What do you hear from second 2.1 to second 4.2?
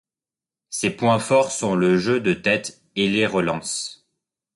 de tête et les relances.